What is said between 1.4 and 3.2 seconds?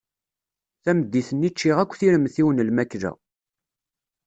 ččiɣ akk tiremt-iw n lmakla.